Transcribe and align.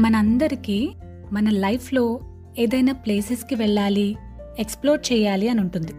మనందరికీ 0.00 0.90
మన 1.32 1.50
లైఫ్లో 1.50 2.20
ఏదైనా 2.58 2.92
ప్లేసెస్కి 2.92 3.54
వెళ్ళాలి 3.54 4.16
ఎక్స్ప్లోర్ 4.58 5.00
చేయాలి 5.12 5.48
అని 5.48 5.60
ఉంటుంది. 5.60 5.92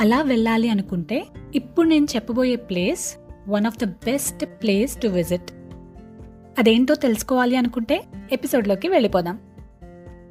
అలా 0.00 0.22
వెళ్ళాలి 0.22 0.68
అనుకుంటే 0.68 1.26
ఇప్పుడు 1.54 1.88
నేను 1.88 2.06
చెప్పబోయే 2.14 2.56
place 2.56 3.16
one 3.48 3.66
of 3.66 3.78
the 3.78 3.84
best 3.84 4.44
place 4.44 5.00
to 5.02 5.08
visit. 5.08 5.52
అదేంటో 6.58 6.94
తెలుసుకోవాలి 6.94 7.56
అనుకుంటే 7.56 8.04
ఎపిసోడ్లోకి 8.32 8.88
వెళ్ళిపోదాం. 8.88 9.38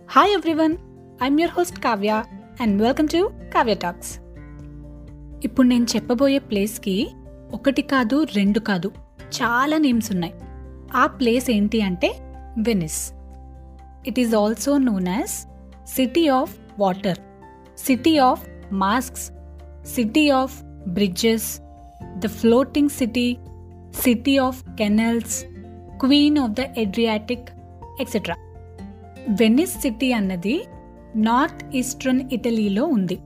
Hi 0.09 0.31
everyone 0.31 0.77
I'm 1.23 1.39
your 1.39 1.55
host 1.57 1.79
Kavya 1.79 2.23
and 2.61 2.81
welcome 2.81 3.07
to 3.07 3.31
Kavya 3.55 3.73
talks 3.75 4.19
ఇప్పుడు 5.43 5.67
నేను 5.67 5.87
చెప్పబోయే 5.95 6.39
ప్లేస్కి 6.39 7.11
ఒకటి 7.53 7.81
కాదు 7.81 8.23
రెండు 8.23 8.59
కాదు 8.59 8.91
చాలా 9.21 9.77
నేమ్స్ 9.77 10.11
ఉన్నాయి. 10.11 10.33
ఆ 10.95 11.05
ప్లేస్ 11.05 11.51
ఏంటి 11.51 11.81
అంటే 11.81 12.09
Venice 12.62 13.00
it 14.06 14.18
is 14.18 14.34
also 14.34 14.72
known 14.78 15.08
as 15.08 15.34
city 15.86 16.24
of 16.38 16.54
water 16.78 17.20
city 17.78 18.14
of 18.28 18.42
masks 18.72 19.26
city 19.94 20.24
of 20.30 20.56
bridges 20.88 21.48
the 22.18 22.28
floating 22.40 22.92
city 22.98 23.28
city 24.02 24.34
of 24.38 24.60
canals 24.76 25.36
queen 25.96 26.38
of 26.38 26.50
the 26.50 26.64
Adriatic 26.76 27.48
etcetera 28.00 28.36
Venice 29.40 29.76
city 29.80 30.12
అన్నది 30.12 30.56
నార్త్ 31.20 31.62
ఈస్టర్న్ 31.76 32.22
ఇటలీలో 32.32 32.84
ఉంది 32.88 33.18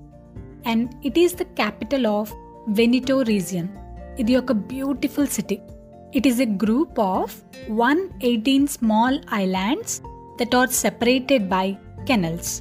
and 0.67 0.89
it 1.07 1.19
is 1.19 1.37
the 1.37 1.45
capital 1.55 2.07
of 2.07 2.33
Veneto 2.71 3.17
region 3.23 3.71
ఇది 4.19 4.37
ఒక 4.37 4.53
beautiful 4.69 5.27
city 5.27 5.57
It 6.17 6.27
is 6.31 6.41
a 6.47 6.49
group 6.65 6.99
of 7.07 7.35
one 7.83 8.01
eighteen 8.31 8.69
small 8.77 9.19
islands 9.43 9.95
that 10.41 10.55
are 10.61 10.71
separated 10.83 11.47
by 11.55 11.67
canals 12.11 12.53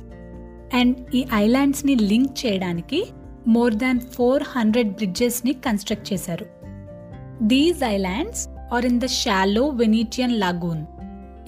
and 0.79 0.97
ఈ 1.19 1.21
ఐలాండ్స్ని 1.43 1.95
link 2.11 2.33
చేయడానికి 2.43 3.01
more 3.55 3.75
than 3.83 4.01
four 4.15 4.43
hundred 4.55 4.91
బ్రిడ్జెస్ని 4.99 5.53
construct 5.67 6.09
చేశారు 6.11 6.47
these 7.53 7.81
islands 7.95 8.43
are 8.75 8.85
in 8.85 9.01
the 9.05 9.09
shallow 9.21 9.63
Venetian 9.81 10.35
lagoon 10.43 10.83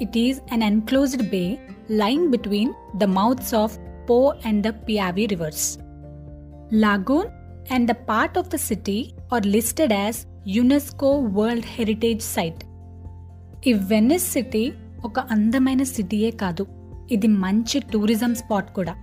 it 0.06 0.18
is 0.26 0.40
an 0.56 0.66
enclosed 0.72 1.26
bay 1.36 1.46
lying 1.92 2.32
between 2.32 2.74
the 2.94 3.08
mouths 3.08 3.54
of 3.54 3.78
Po 4.08 4.34
and 4.44 4.64
the 4.64 4.72
Piave 4.86 5.30
rivers. 5.32 5.78
Lagoon 6.74 7.32
and 7.70 7.88
the 7.88 7.96
part 7.96 8.38
of 8.38 8.50
the 8.50 8.58
city 8.60 9.16
are 9.32 9.42
listed 9.42 9.92
as 9.92 10.26
UNESCO 10.49 11.21
world 11.21 11.65
heritage 11.69 12.23
site. 12.23 12.65
ఈ 13.69 13.73
Venice 13.73 14.33
city 14.33 14.73
ఒక 15.05 15.21
అందమైన 15.21 15.83
సిటీయే 15.83 16.31
కాదు 16.31 16.67
ఇది 17.11 17.27
మంచి 17.27 17.81
tourism 17.81 18.35
spot 18.35 18.75
కూడా. 18.75 18.95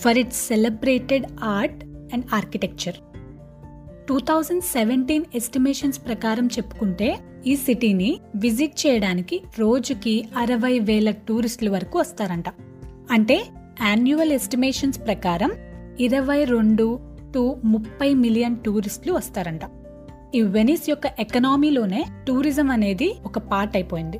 For 0.00 0.18
its 0.18 0.46
celebrated 0.46 1.24
art 1.42 1.84
and 1.84 2.24
architecture. 2.34 2.94
Two 4.08 4.18
thousand 4.18 4.62
seventeen 4.62 5.24
estimations 5.34 6.06
ప్రకారం 6.06 6.46
చెప్పుకుంటే 6.46 7.18
ఈ 7.46 7.56
సిటీని 7.56 8.20
విజిట్ 8.36 8.86
చేయడానికి 8.86 9.42
రోజుకి 9.58 10.28
అరవై 10.36 10.78
వేల 10.78 11.10
టూరిస్టుల 11.10 11.70
వరకు 11.70 11.98
వస్తారంట. 11.98 12.44
అంటే 13.10 13.44
యాన్యువల్ 13.80 14.32
ఎస్టిమేషన్స్ 14.32 15.00
ప్రకారం 15.00 15.52
ఇరవై 16.00 16.44
రెండు 16.44 17.00
టు 17.34 17.56
ముప్పై 17.64 18.14
మిలియన్ 18.14 18.56
టూరిస్టులు 18.56 19.12
వస్తారంట. 19.12 19.60
ఈ 20.34 20.42
వెనిస్ 20.42 20.90
యొక్క 20.90 21.06
ఎకనామీలోనే 21.18 22.04
టూరిజం 22.28 22.70
అనేది 22.70 23.16
ఒక 23.24 23.38
పార్ట్ 23.38 23.76
అయిపోయింది. 23.76 24.18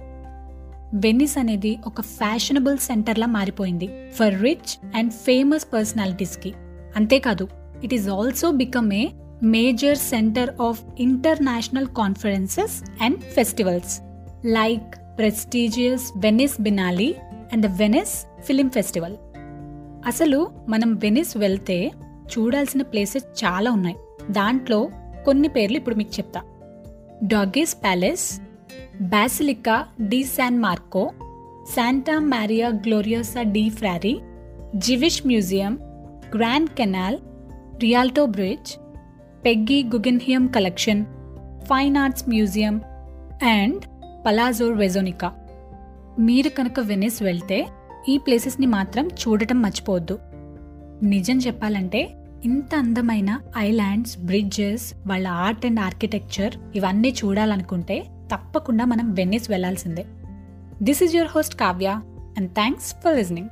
వెనిస్ 0.94 1.38
అనేది 1.38 1.78
ఒక 1.86 2.00
ఫ్యాషనబుల్ 2.00 2.78
సెంటర్లా 2.78 3.26
మారిపోయింది 3.26 3.88
ఫర్ 4.16 4.42
రిచ్ 4.42 4.72
అండ్ 4.96 5.12
ఫేమస్ 5.12 5.66
పర్సనాలిటీస్కి. 5.72 6.54
అంతేకాదు 6.96 7.48
it 7.84 7.94
is 7.94 8.08
also 8.08 8.50
become 8.50 8.92
a 8.92 9.08
major 9.42 9.96
centre 9.96 10.60
of 10.60 10.80
international 11.00 11.86
conferences 11.86 13.02
and 13.02 13.20
festivals 13.20 14.00
like 14.44 15.18
prestigious 15.18 16.12
Venice 16.16 16.62
Biennale 16.62 17.14
and 17.52 17.66
the 17.66 17.70
Venice 17.78 18.42
film 18.42 18.70
festival. 18.70 19.16
అసలు 20.06 20.50
మనం 20.68 20.94
వెనిస్ 20.94 21.36
వెళ్తే 21.36 21.90
చూడాల్సిన 22.32 22.82
ప్లేసెస్ 22.82 23.44
చాలా 23.44 23.70
ఉన్నాయి. 23.70 23.96
దాంట్లో 24.30 24.90
కొన్ని 25.24 25.48
పేర్లు 25.48 25.76
ఇప్పుడు 25.76 25.94
మీకు 25.94 26.10
చెప్తా. 26.18 26.40
Doge's 27.24 27.74
Palace 27.74 28.40
Basilica 29.00 29.86
di 30.00 30.24
San 30.24 30.58
Marco 30.58 31.10
Santa 31.74 32.18
Maria 32.18 32.68
Gloriosa 32.68 33.42
dei 33.42 33.68
Frari 33.68 34.20
Jewish 34.76 35.26
Museum 35.26 35.78
Grand 36.36 36.70
Canal 36.70 37.18
Rialto 37.80 38.26
Bridge 38.26 38.72
Peggy 39.44 39.82
Guggenheim 39.82 40.46
Collection 40.46 41.04
Fine 41.64 41.96
Arts 41.96 42.28
Museum 42.28 42.80
and 43.42 43.82
Palazzo 44.26 44.66
వెజోనికా 44.68 45.32
మీరు 46.18 46.48
కనుక 46.48 46.80
వెనిస్ 46.80 47.22
వెళ్తే 47.22 47.66
ఈ 48.08 48.18
ప్లేసెస్ని 48.18 48.66
మాత్రం 48.66 49.06
చూడటం 49.06 49.62
మర్చిపోవద్దు. 49.62 50.18
నిజం 51.02 51.38
చెప్పాలంటే 51.38 52.19
ఇంత 52.44 52.74
అందమైన 52.74 53.40
ఐలాండ్స్ 53.58 54.18
బ్రిడ్జెస్ 54.18 54.94
వాళ్ళ 55.06 55.28
ఆర్ట్ 55.28 55.66
అండ్ 55.66 55.80
ఆర్కిటెక్చర్ 55.80 56.56
ఇవన్నీ 56.74 57.14
చూడాలనుకుంటే 57.24 58.06
తప్పకుండా 58.34 58.84
మనం 58.84 59.14
వెన్నీస్ 59.14 59.50
వెళ్ళాల్సిందే. 59.50 60.06
This 60.82 61.02
is 61.02 61.14
your 61.14 61.30
host 61.30 61.54
Kavya 61.54 62.00
and 62.38 62.50
thanks 62.50 62.94
for 63.04 63.16
listening 63.16 63.48